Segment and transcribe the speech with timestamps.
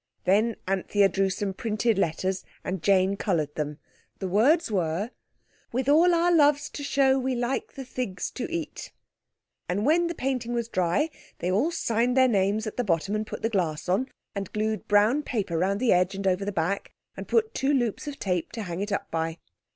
[0.23, 3.77] Then Anthea drew some printed letters and Jane coloured them.
[4.17, 5.11] The words were:
[5.71, 8.91] "With all our loves to shew We like the thigs to eat."
[9.69, 13.27] And when the painting was dry they all signed their names at the bottom and
[13.27, 16.91] put the glass on, and glued brown paper round the edge and over the back,
[17.15, 19.37] and put two loops of tape to hang it up by.